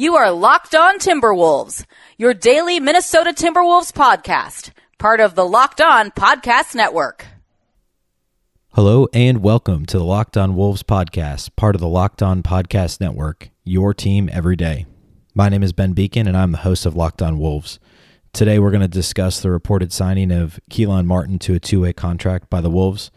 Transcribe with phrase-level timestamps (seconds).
[0.00, 1.84] You are Locked On Timberwolves,
[2.18, 7.26] your daily Minnesota Timberwolves podcast, part of the Locked On Podcast Network.
[8.74, 13.00] Hello and welcome to the Locked On Wolves podcast, part of the Locked On Podcast
[13.00, 14.86] Network, your team every day.
[15.34, 17.80] My name is Ben Beecken and I'm the host of Locked On Wolves.
[18.32, 21.92] Today we're going to discuss the reported signing of Kelan Martin to a two way
[21.92, 23.10] contract by the Wolves.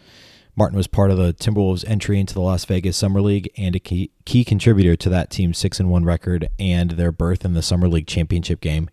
[0.56, 3.80] Martin was part of the Timberwolves' entry into the Las Vegas Summer League and a
[3.80, 7.62] key, key contributor to that team's six and one record and their berth in the
[7.62, 8.90] Summer League championship game.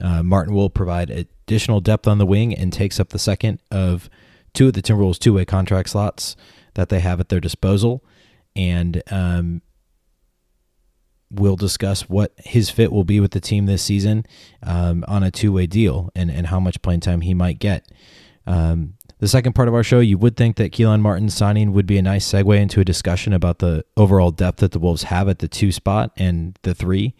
[0.00, 4.10] Uh, Martin will provide additional depth on the wing and takes up the second of
[4.52, 6.36] two of the Timberwolves' two-way contract slots
[6.74, 8.04] that they have at their disposal,
[8.56, 9.62] and um,
[11.30, 14.24] we'll discuss what his fit will be with the team this season
[14.62, 17.86] um, on a two-way deal and and how much playing time he might get.
[18.46, 21.86] Um, the second part of our show, you would think that Kelan Martin's signing would
[21.86, 25.28] be a nice segue into a discussion about the overall depth that the Wolves have
[25.28, 27.14] at the two spot and the three.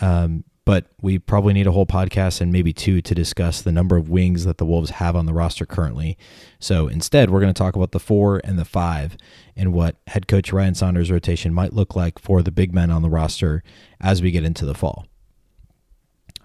[0.00, 3.98] Um, but we probably need a whole podcast and maybe two to discuss the number
[3.98, 6.16] of wings that the Wolves have on the roster currently.
[6.58, 9.18] So instead, we're going to talk about the four and the five
[9.54, 13.02] and what head coach Ryan Saunders' rotation might look like for the big men on
[13.02, 13.62] the roster
[14.00, 15.04] as we get into the fall.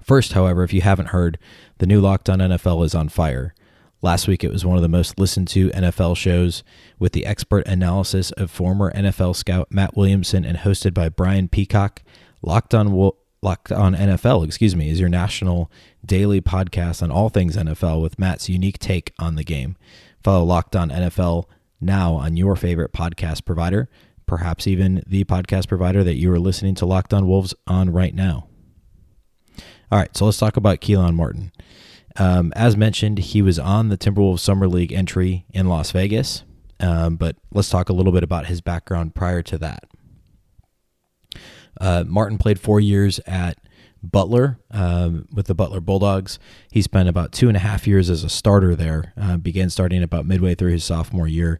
[0.03, 1.39] First, however, if you haven't heard,
[1.77, 3.53] the new Locked On NFL is on fire.
[4.01, 6.63] Last week, it was one of the most listened to NFL shows
[6.99, 12.03] with the expert analysis of former NFL scout Matt Williamson and hosted by Brian Peacock.
[12.43, 15.71] Locked on Locked on NFL, excuse me, is your national
[16.05, 19.77] daily podcast on all things NFL with Matt's unique take on the game.
[20.23, 21.45] Follow Locked on NFL
[21.79, 23.89] now on your favorite podcast provider,
[24.25, 28.13] perhaps even the podcast provider that you are listening to Locked on Wolves on right
[28.13, 28.47] now.
[29.91, 31.51] All right, so let's talk about Kelan Martin.
[32.19, 36.43] Um, as mentioned, he was on the Timberwolves Summer League entry in Las Vegas,
[36.79, 39.83] um, but let's talk a little bit about his background prior to that.
[41.79, 43.59] Uh, Martin played four years at
[44.01, 46.39] Butler um, with the Butler Bulldogs.
[46.71, 50.03] He spent about two and a half years as a starter there, uh, began starting
[50.03, 51.59] about midway through his sophomore year.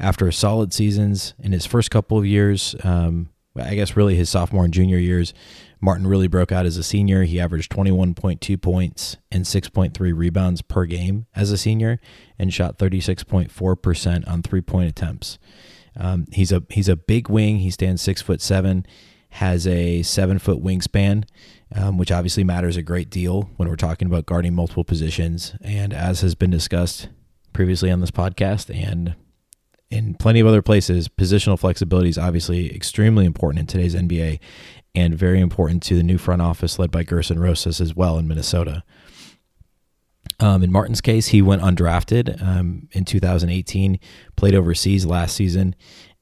[0.00, 4.64] After solid seasons in his first couple of years, um, I guess really his sophomore
[4.64, 5.34] and junior years,
[5.80, 7.24] Martin really broke out as a senior.
[7.24, 12.00] He averaged 21.2 points and 6.3 rebounds per game as a senior
[12.38, 15.38] and shot 36.4% on three point attempts.
[15.96, 17.58] Um, he's a he's a big wing.
[17.58, 18.86] He stands six foot seven,
[19.30, 21.24] has a seven foot wingspan,
[21.74, 25.54] um, which obviously matters a great deal when we're talking about guarding multiple positions.
[25.60, 27.08] And as has been discussed
[27.52, 29.14] previously on this podcast and
[29.92, 34.40] in plenty of other places, positional flexibility is obviously extremely important in today's NBA
[34.94, 38.26] and very important to the new front office led by Gersson Rosas as well in
[38.26, 38.82] Minnesota.
[40.40, 44.00] Um, in Martin's case, he went undrafted um, in 2018,
[44.34, 45.76] played overseas last season,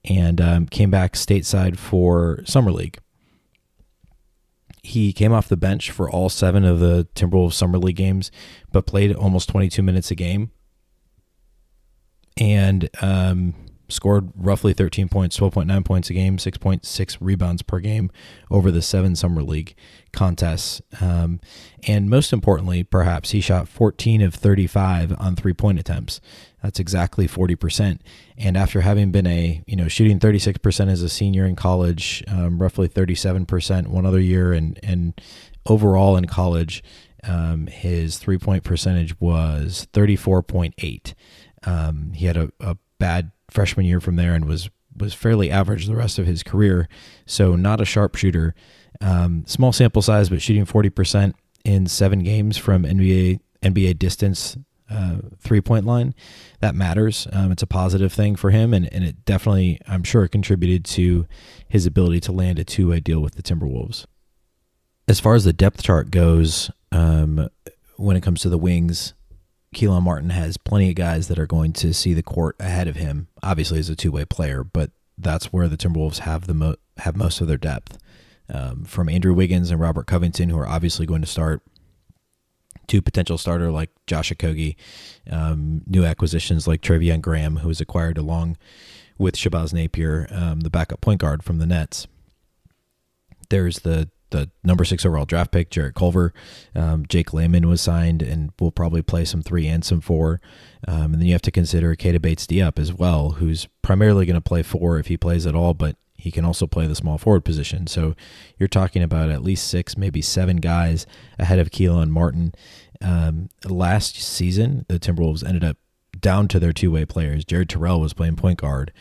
[0.05, 2.99] and um, came back stateside for Summer League.
[4.83, 8.33] He came off the bench for all seven of the Timberwolves Summer League games,
[8.73, 10.51] but played almost 22 minutes a game.
[12.37, 13.55] And um,
[13.93, 18.11] scored roughly 13 points, 12.9 points a game, 6.6 rebounds per game
[18.51, 19.75] over the seven summer league
[20.13, 20.81] contests.
[21.01, 21.41] Um,
[21.87, 26.21] and most importantly, perhaps, he shot 14 of 35 on three point attempts.
[26.63, 28.01] That's exactly 40%.
[28.37, 32.61] And after having been a, you know, shooting 36% as a senior in college, um,
[32.61, 35.21] roughly 37% one other year, and, and
[35.67, 36.83] overall in college,
[37.25, 41.15] um, his three point percentage was 34.8.
[41.65, 45.87] Um, he had a, a bad freshman year from there and was was fairly average
[45.87, 46.89] the rest of his career.
[47.25, 48.55] So not a sharpshooter.
[49.01, 54.57] Um, small sample size, but shooting forty percent in seven games from NBA NBA distance
[54.91, 56.15] uh, three point line.
[56.61, 57.27] That matters.
[57.33, 60.85] Um, it's a positive thing for him, and, and it definitely, I'm sure, it contributed
[60.87, 61.27] to
[61.69, 64.07] his ability to land a two way deal with the Timberwolves.
[65.09, 67.49] As far as the depth chart goes, um,
[67.97, 69.15] when it comes to the wings,
[69.75, 72.97] Kelan Martin has plenty of guys that are going to see the court ahead of
[72.97, 73.29] him.
[73.43, 77.17] Obviously, as a two way player, but that's where the Timberwolves have the mo- have
[77.17, 77.99] most of their depth.
[78.53, 81.63] Um, from Andrew Wiggins and Robert Covington, who are obviously going to start,
[82.89, 84.75] to potential starter like Josh Okogie,
[85.31, 88.57] um, new acquisitions like Treveon Graham, who was acquired along
[89.17, 92.09] with Shabazz Napier, um, the backup point guard from the Nets.
[93.51, 96.33] There's the the number six overall draft pick, Jarrett Culver.
[96.75, 100.41] Um, Jake Layman was signed and will probably play some three and some four.
[100.87, 104.41] Um, and then you have to consider Keita Bates-Diop as well, who's primarily going to
[104.41, 107.45] play four if he plays at all, but he can also play the small forward
[107.45, 107.87] position.
[107.87, 108.15] So
[108.59, 111.07] you're talking about at least six, maybe seven guys
[111.39, 112.53] ahead of Kelan Martin.
[113.03, 115.79] Um, last season, the Timberwolves ended up
[116.19, 117.45] down to their two way players.
[117.45, 118.93] Jared Terrell was playing point guard,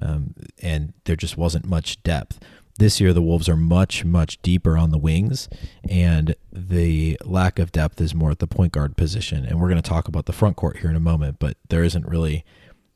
[0.00, 2.40] um, and there just wasn't much depth.
[2.76, 5.48] This year, the Wolves are much, much deeper on the wings,
[5.88, 9.44] and the lack of depth is more at the point guard position.
[9.44, 11.84] And we're going to talk about the front court here in a moment, but there
[11.84, 12.44] isn't really,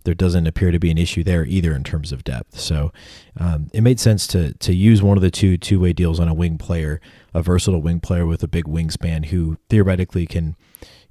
[0.02, 2.58] there doesn't appear to be an issue there either in terms of depth.
[2.58, 2.92] So
[3.36, 6.26] um, it made sense to to use one of the two two way deals on
[6.26, 7.00] a wing player,
[7.32, 10.56] a versatile wing player with a big wingspan who theoretically can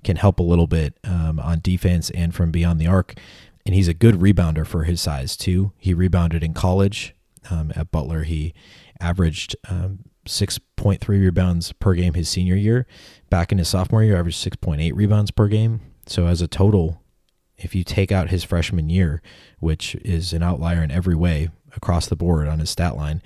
[0.03, 3.13] can help a little bit um, on defense and from beyond the arc.
[3.65, 5.71] And he's a good rebounder for his size too.
[5.77, 7.13] He rebounded in college
[7.49, 8.23] um, at Butler.
[8.23, 8.53] He
[8.99, 12.85] averaged um, 6.3 rebounds per game his senior year.
[13.29, 15.81] Back in his sophomore year, averaged 6.8 rebounds per game.
[16.05, 17.01] So as a total,
[17.57, 19.21] if you take out his freshman year,
[19.59, 23.21] which is an outlier in every way across the board on his stat line,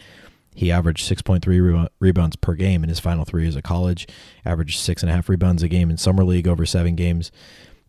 [0.53, 4.07] he averaged 6.3 rebounds per game in his final three years of college,
[4.44, 7.31] averaged six and a half rebounds a game in summer league over seven games.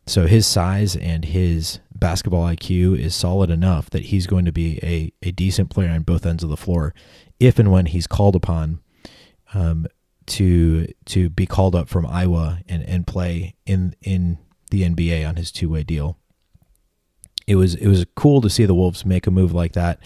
[0.07, 4.81] So his size and his basketball IQ is solid enough that he's going to be
[4.83, 6.93] a, a decent player on both ends of the floor
[7.39, 8.81] if and when he's called upon
[9.55, 9.87] um,
[10.27, 14.39] to to be called up from Iowa and, and play in in
[14.73, 16.19] the NBA on his two way deal.
[17.47, 20.01] It was it was cool to see the Wolves make a move like that,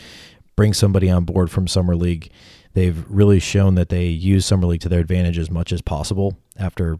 [0.54, 2.31] bring somebody on board from summer league.
[2.75, 6.37] They've really shown that they use summer league to their advantage as much as possible
[6.58, 6.99] after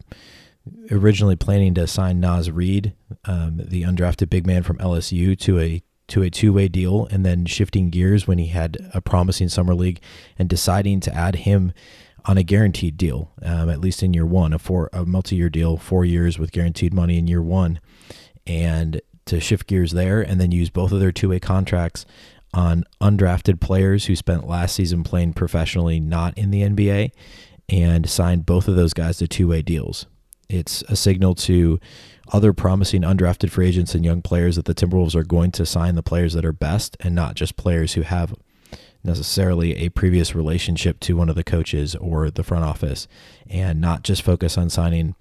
[0.90, 5.82] originally planning to sign Naz Reid, um, the undrafted big man from LSU, to a
[6.08, 9.74] to a two way deal, and then shifting gears when he had a promising summer
[9.74, 10.00] league,
[10.38, 11.72] and deciding to add him
[12.24, 15.48] on a guaranteed deal, um, at least in year one, a four a multi year
[15.48, 17.80] deal, four years with guaranteed money in year one,
[18.46, 22.06] and to shift gears there, and then use both of their two way contracts
[22.54, 27.10] on undrafted players who spent last season playing professionally, not in the NBA,
[27.68, 30.06] and signed both of those guys to two way deals.
[30.48, 31.81] It's a signal to
[32.32, 35.94] other promising undrafted free agents and young players that the Timberwolves are going to sign
[35.94, 38.34] the players that are best and not just players who have
[39.04, 43.06] necessarily a previous relationship to one of the coaches or the front office
[43.48, 45.14] and not just focus on signing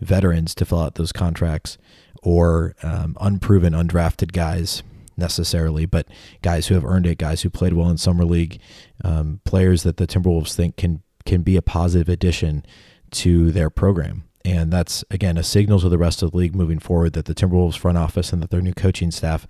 [0.00, 1.78] veterans to fill out those contracts
[2.22, 4.82] or um, unproven undrafted guys
[5.16, 6.06] necessarily, but
[6.42, 8.60] guys who have earned it, guys who played well in summer league,
[9.04, 12.64] um, players that the Timberwolves think can can be a positive addition
[13.10, 14.24] to their program.
[14.44, 17.34] And that's, again, a signal to the rest of the league moving forward that the
[17.34, 19.46] Timberwolves front office and that their new coaching staff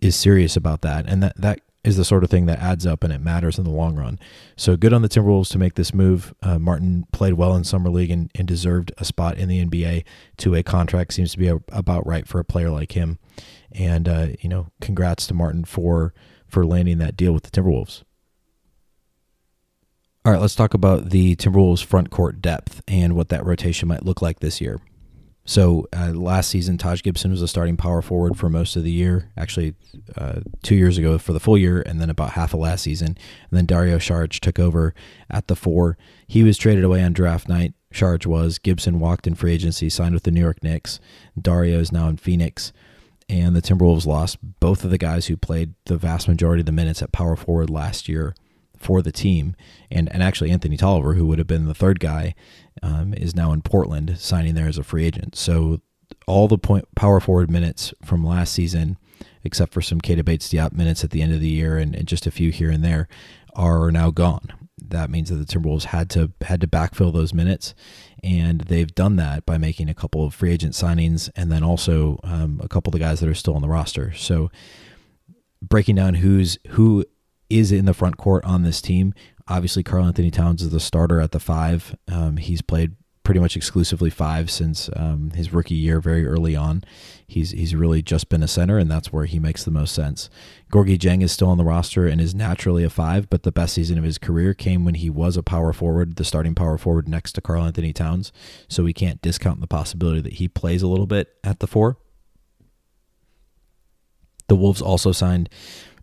[0.00, 1.06] is serious about that.
[1.06, 3.64] And that, that is the sort of thing that adds up and it matters in
[3.64, 4.18] the long run.
[4.56, 6.32] So good on the Timberwolves to make this move.
[6.42, 10.04] Uh, Martin played well in summer league and, and, deserved a spot in the NBA.
[10.36, 13.18] Two way contract seems to be a, about right for a player like him.
[13.72, 16.14] And uh, you know, congrats to Martin for
[16.46, 18.02] for landing that deal with the Timberwolves.
[20.24, 24.04] All right, let's talk about the Timberwolves front court depth and what that rotation might
[24.04, 24.80] look like this year.
[25.44, 28.92] So uh, last season, Taj Gibson was a starting power forward for most of the
[28.92, 29.32] year.
[29.36, 29.74] Actually,
[30.16, 33.08] uh, two years ago for the full year, and then about half of last season.
[33.08, 34.94] And then Dario Saric took over
[35.28, 35.98] at the four.
[36.28, 37.74] He was traded away on draft night.
[37.92, 38.60] Saric was.
[38.60, 41.00] Gibson walked in free agency, signed with the New York Knicks.
[41.36, 42.72] Dario is now in Phoenix.
[43.28, 46.72] And the Timberwolves lost both of the guys who played the vast majority of the
[46.72, 48.36] minutes at power forward last year
[48.82, 49.56] for the team.
[49.90, 52.34] And, and actually, Anthony Tolliver, who would have been the third guy,
[52.82, 55.36] um, is now in Portland signing there as a free agent.
[55.36, 55.80] So
[56.26, 58.98] all the point power forward minutes from last season,
[59.44, 62.26] except for some Keita Bates-Diop minutes at the end of the year and, and just
[62.26, 63.08] a few here and there,
[63.54, 64.52] are now gone.
[64.78, 67.74] That means that the Timberwolves had to had to backfill those minutes,
[68.22, 72.18] and they've done that by making a couple of free agent signings and then also
[72.24, 74.12] um, a couple of the guys that are still on the roster.
[74.14, 74.50] So
[75.62, 77.04] breaking down who's who
[77.52, 79.14] is in the front court on this team.
[79.48, 81.96] Obviously, Karl-Anthony Towns is the starter at the five.
[82.08, 86.82] Um, he's played pretty much exclusively five since um, his rookie year, very early on.
[87.26, 90.28] He's he's really just been a center, and that's where he makes the most sense.
[90.72, 93.74] Gorgui Dieng is still on the roster and is naturally a five, but the best
[93.74, 97.08] season of his career came when he was a power forward, the starting power forward
[97.08, 98.32] next to Karl-Anthony Towns.
[98.68, 101.98] So we can't discount the possibility that he plays a little bit at the four.
[104.48, 105.48] The Wolves also signed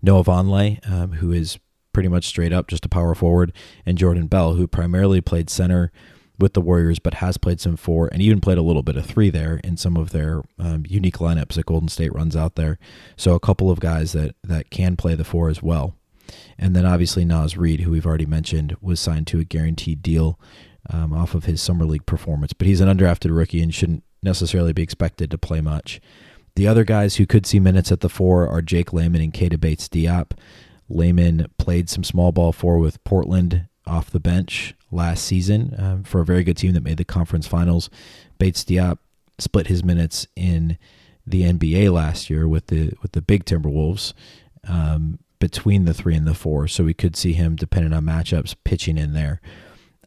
[0.01, 1.59] Noah Vonleh, um, who is
[1.93, 3.51] pretty much straight up just a power forward,
[3.85, 5.91] and Jordan Bell, who primarily played center
[6.39, 9.05] with the Warriors, but has played some four and even played a little bit of
[9.05, 12.79] three there in some of their um, unique lineups that Golden State runs out there.
[13.17, 15.95] So a couple of guys that that can play the four as well.
[16.57, 20.39] And then obviously Naz Reid, who we've already mentioned, was signed to a guaranteed deal
[20.89, 24.73] um, off of his summer league performance, but he's an undrafted rookie and shouldn't necessarily
[24.73, 25.99] be expected to play much.
[26.55, 29.59] The other guys who could see minutes at the four are Jake Layman and Keita
[29.59, 30.31] Bates-Diop.
[30.89, 36.21] Layman played some small ball four with Portland off the bench last season um, for
[36.21, 37.89] a very good team that made the conference finals.
[38.37, 38.97] Bates-Diop
[39.37, 40.77] split his minutes in
[41.25, 44.13] the NBA last year with the with the big Timberwolves.
[44.67, 46.67] Um, between the three and the four.
[46.67, 49.41] So we could see him, depending on matchups, pitching in there.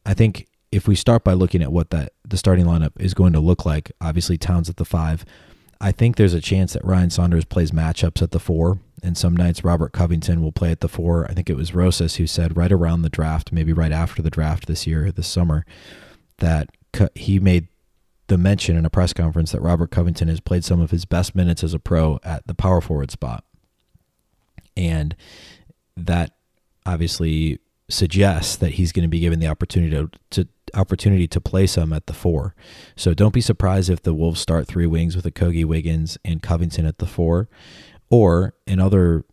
[0.05, 3.33] I think if we start by looking at what that the starting lineup is going
[3.33, 5.25] to look like, obviously Towns at the five.
[5.85, 9.37] I think there's a chance that Ryan Saunders plays matchups at the four, and some
[9.37, 11.29] nights Robert Covington will play at the four.
[11.29, 14.31] I think it was Rosas who said right around the draft, maybe right after the
[14.31, 15.67] draft this year, this summer,
[16.39, 16.71] that
[17.17, 17.67] he made
[18.29, 21.35] the mention in a press conference that Robert Covington has played some of his best
[21.35, 23.45] minutes as a pro at the power forward spot.
[24.77, 25.17] And
[25.97, 26.31] that
[26.87, 27.59] obviously
[27.93, 31.93] suggests that he's going to be given the opportunity to, to opportunity to play some
[31.93, 32.55] at the four.
[32.97, 36.87] So don't be surprised if the Wolves start three wings with Okogie, Wiggins, and Covington
[36.87, 37.49] at the four,
[38.11, 39.25] or in other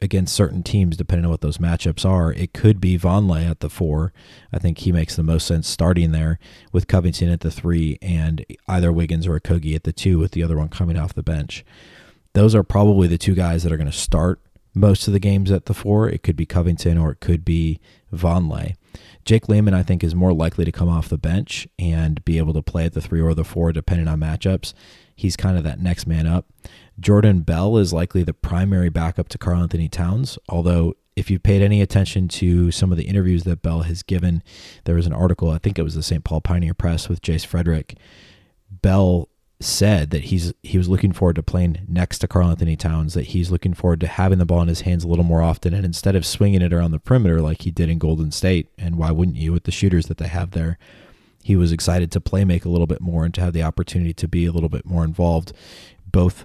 [0.00, 3.70] against certain teams, depending on what those matchups are, it could be Vonleh at the
[3.70, 4.12] four.
[4.52, 6.40] I think he makes the most sense starting there
[6.72, 10.42] with Covington at the three and either Wiggins or Okogie at the two, with the
[10.42, 11.64] other one coming off the bench.
[12.32, 14.40] Those are probably the two guys that are going to start
[14.74, 16.08] most of the games at the four.
[16.08, 17.80] It could be Covington or it could be
[18.12, 18.74] Vonleh.
[19.24, 22.52] Jake Layman, I think, is more likely to come off the bench and be able
[22.54, 24.74] to play at the three or the four, depending on matchups.
[25.14, 26.46] He's kind of that next man up.
[26.98, 31.62] Jordan Bell is likely the primary backup to Karl Anthony Towns, although if you've paid
[31.62, 34.42] any attention to some of the interviews that Bell has given,
[34.84, 36.24] there was an article, I think it was the St.
[36.24, 37.96] Paul Pioneer Press with Jace Frederick.
[38.70, 39.28] Bell
[39.66, 43.26] said that he's he was looking forward to playing next to Karl Anthony Towns, that
[43.26, 45.84] he's looking forward to having the ball in his hands a little more often, and
[45.84, 49.10] instead of swinging it around the perimeter like he did in Golden State, and why
[49.10, 50.78] wouldn't you with the shooters that they have there?
[51.42, 54.12] He was excited to play make a little bit more and to have the opportunity
[54.14, 55.52] to be a little bit more involved,
[56.06, 56.44] both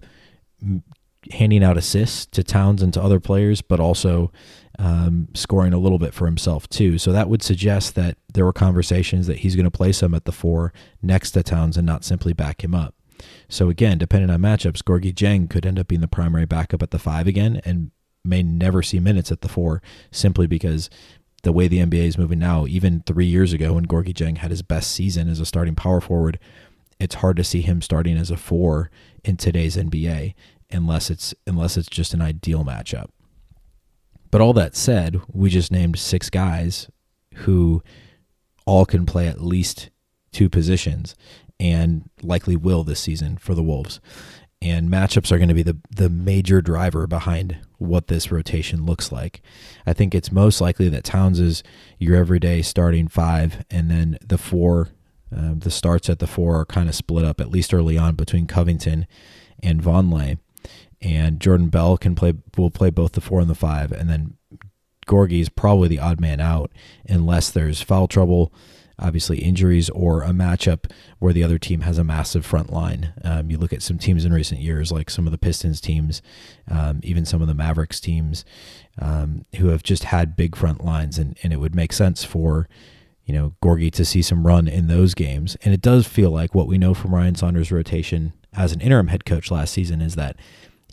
[1.31, 4.31] handing out assists to Towns and to other players, but also
[4.79, 6.97] um, scoring a little bit for himself too.
[6.97, 10.25] So that would suggest that there were conversations that he's going to play some at
[10.25, 12.95] the four next to Towns and not simply back him up.
[13.50, 16.92] So again, depending on matchups, Gorgui Dieng could end up being the primary backup at
[16.92, 17.92] the five again and
[18.24, 20.89] may never see minutes at the four simply because
[21.44, 24.51] the way the NBA is moving now, even three years ago when Gorgui Dieng had
[24.51, 26.39] his best season as a starting power forward,
[27.00, 28.89] it's hard to see him starting as a four
[29.24, 30.34] in today's NBA
[30.72, 33.08] unless it's unless it's just an ideal matchup.
[34.30, 36.89] But all that said, we just named six guys
[37.36, 37.82] who
[38.66, 39.89] all can play at least
[40.32, 41.16] two positions
[41.60, 44.00] and likely will this season for the Wolves.
[44.62, 49.12] And matchups are going to be the, the major driver behind what this rotation looks
[49.12, 49.42] like.
[49.86, 51.62] I think it's most likely that Towns is
[52.00, 54.90] your everyday starting five, and then the four,
[55.36, 58.16] uh, the starts at the four are kind of split up, at least early on,
[58.16, 59.06] between Covington
[59.62, 60.40] and Vonleh.
[61.02, 64.38] And Jordan Bell can play will play both the four and the five, and then
[65.08, 66.72] Gorgui is probably the odd man out
[67.08, 68.52] unless there's foul trouble
[69.00, 73.13] obviously injuries or a matchup where the other team has a massive front line.
[73.24, 76.22] Um, you look at some teams in recent years, like some of the Pistons teams,
[76.70, 78.44] um, even some of the Mavericks teams,
[79.00, 82.68] um, who have just had big front lines, and, and it would make sense for
[83.25, 85.56] you know Gorgui to see some run in those games.
[85.63, 89.08] And it does feel like what we know from Ryan Saunders' rotation as an interim
[89.08, 90.38] head coach last season is that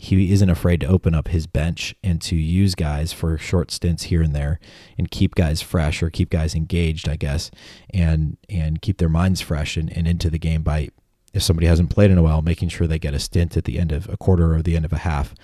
[0.05, 4.03] he isn't afraid to open up his bench and to use guys for short stints
[4.03, 4.59] here and there
[4.99, 7.49] and keep guys fresh or keep guys engaged, I guess,
[7.91, 10.89] and and keep their minds fresh and, and into the game by
[11.35, 13.77] if somebody hasn't played in a while, making sure they get a stint at the
[13.77, 15.35] end of a quarter or the end of a half.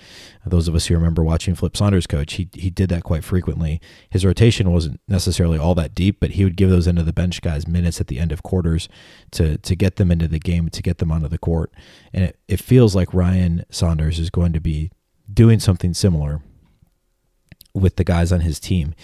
[0.46, 3.78] Those of us who remember watching Flip Saunders coach, he he did that quite frequently.
[4.08, 7.12] His rotation wasn't necessarily all that deep, but he would give those end of the
[7.12, 8.88] bench guys minutes at the end of quarters
[9.32, 11.70] to to get them into the game, to get them onto the court.
[12.12, 14.90] And it, it feels like Ryan Saunders is going to be
[15.30, 16.40] doing something similar
[17.74, 18.94] with the guys on his team.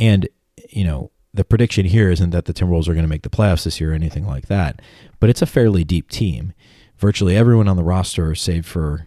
[0.00, 0.28] And,
[0.70, 3.64] you know, the prediction here isn't that the Timberwolves are going to make the playoffs
[3.64, 4.80] this year or anything like that,
[5.20, 6.52] but it's a fairly deep team.
[6.96, 9.06] Virtually everyone on the roster, save for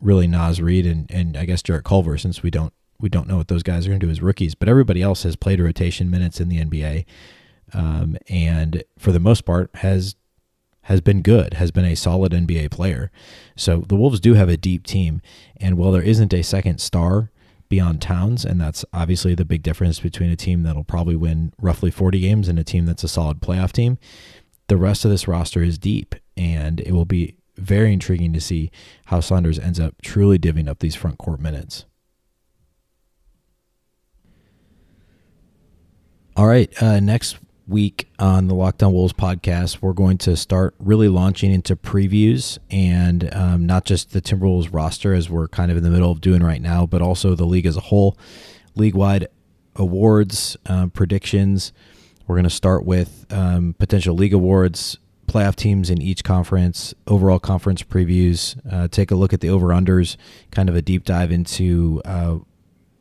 [0.00, 3.36] really Naz Reid and, and I guess Jarrett Culver, since we don't we don't know
[3.36, 6.08] what those guys are going to do as rookies, but everybody else has played rotation
[6.08, 7.04] minutes in the NBA,
[7.72, 10.14] um, and for the most part has
[10.82, 13.10] has been good, has been a solid NBA player.
[13.56, 15.20] So the Wolves do have a deep team,
[15.56, 17.30] and while there isn't a second star
[17.72, 21.90] beyond Towns, and that's obviously the big difference between a team that'll probably win roughly
[21.90, 23.96] 40 games and a team that's a solid playoff team.
[24.68, 28.70] The rest of this roster is deep, and it will be very intriguing to see
[29.06, 31.86] how Saunders ends up truly divvying up these front court minutes.
[36.36, 37.38] All right, uh, next
[37.72, 42.58] week on the Locked On Wolves podcast, we're going to start really launching into previews
[42.70, 46.20] and um, not just the Timberwolves roster, as we're kind of in the middle of
[46.20, 48.16] doing right now, but also the league as a whole,
[48.76, 49.26] league wide
[49.74, 51.72] awards, uh, predictions.
[52.26, 57.38] We're going to start with um, potential league awards, playoff teams in each conference, overall
[57.38, 60.18] conference previews, uh, take a look at the over unders,
[60.50, 62.36] kind of a deep dive into uh,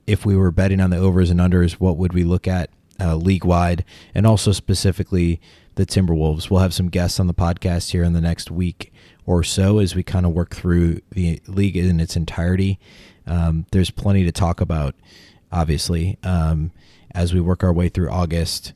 [0.07, 2.69] if we were betting on the overs and unders, what would we look at
[3.01, 5.41] uh, league wide, and also specifically
[5.75, 6.49] the Timberwolves.
[6.49, 8.93] We'll have some guests on the podcast here in the next week
[9.25, 12.79] or so as we kind of work through the league in its entirety.
[13.25, 14.95] Um, there's plenty to talk about,
[15.51, 16.71] obviously, um,
[17.11, 18.73] as we work our way through August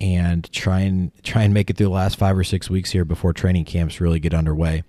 [0.00, 3.04] and try and try and make it through the last five or six weeks here
[3.04, 4.82] before training camps really get underway.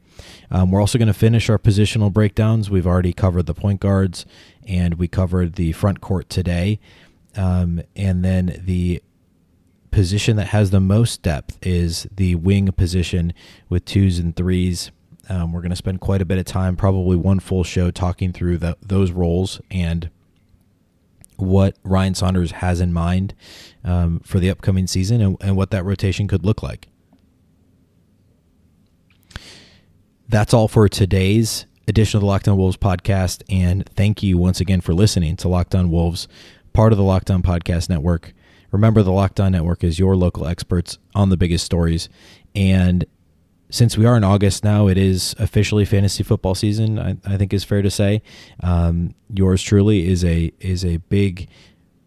[0.50, 2.70] Um, we're also going to finish our positional breakdowns.
[2.70, 4.26] We've already covered the point guards
[4.68, 6.80] and we covered the front court today.
[7.36, 9.02] Um, and then the
[9.92, 13.34] position that has the most depth is the wing position
[13.70, 14.92] with twos and threes.
[15.30, 18.34] Um, we're going to spend quite a bit of time, probably one full show, talking
[18.34, 20.10] through the, those roles and
[21.38, 23.34] what Ryan Saunders has in mind
[23.84, 26.88] um, for the upcoming season and, and what that rotation could look like.
[30.28, 33.44] That's all for today's edition of the Locked On Wolves podcast.
[33.50, 36.28] And thank you once again for listening to Locked On Wolves,
[36.74, 38.34] part of the Locked On Podcast Network.
[38.72, 42.10] Remember, the Locked On Network is your local experts on the biggest stories.
[42.56, 43.06] And
[43.70, 47.00] since we are in August now, it is officially fantasy football season.
[47.00, 48.22] I, I think is fair to say.
[48.62, 51.48] Um, yours truly is a is a big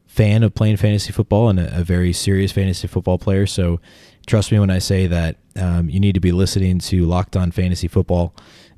[0.06, 3.46] fan of playing fantasy football and a, a very serious fantasy football player.
[3.46, 3.80] So
[4.26, 7.50] trust me when I say that um, you need to be listening to Locked On
[7.50, 8.34] Fantasy Football.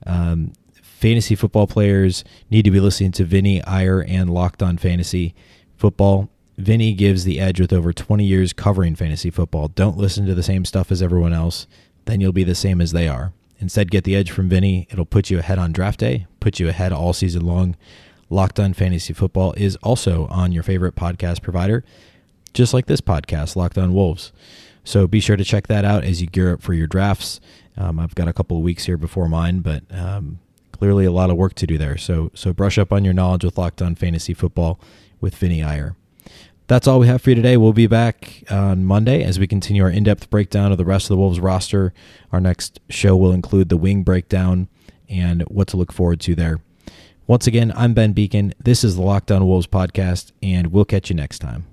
[0.07, 0.53] Um,
[0.83, 5.35] fantasy football players need to be listening to Vinny Iyer and Locked On Fantasy
[5.79, 6.29] Football.
[6.57, 9.69] Vinny gives the edge with over 20 years covering fantasy football.
[9.69, 11.69] Don't listen to the same stuff as everyone else,
[12.07, 13.33] then you'll be the same as they are.
[13.61, 14.89] Instead, get the edge from Vinny.
[14.91, 17.77] It'll put you ahead on draft day, put you ahead all season long.
[18.29, 21.85] Locked on Fantasy Football is also on your favorite podcast provider,
[22.53, 24.33] just like this podcast, Locked on Wolves.
[24.83, 27.41] So be sure to check that out as you gear up for your drafts.
[27.77, 30.41] Um, I've got a couple of weeks here before mine, but um,
[30.73, 31.97] clearly a lot of work to do there.
[31.97, 34.81] So so brush up on your knowledge with Locked on Fantasy Football
[35.21, 35.97] with Vinny Iyer.
[36.67, 37.57] That's all we have for you today.
[37.57, 41.07] We'll be back on Monday as we continue our in depth breakdown of the rest
[41.07, 41.95] of the Wolves roster.
[42.31, 44.69] Our next show will include the wing breakdown
[45.09, 46.61] and what to look forward to there.
[47.27, 48.53] Once again, I'm Ben Beecken.
[48.63, 51.67] This is the Locked On Wolves podcast, and we'll catch you next time.